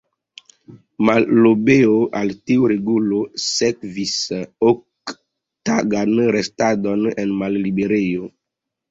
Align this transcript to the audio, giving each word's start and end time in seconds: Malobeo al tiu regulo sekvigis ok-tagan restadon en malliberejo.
Malobeo 1.09 1.97
al 2.19 2.31
tiu 2.49 2.63
regulo 2.71 3.19
sekvigis 3.43 4.13
ok-tagan 4.69 6.15
restadon 6.37 7.05
en 7.25 7.35
malliberejo. 7.43 8.31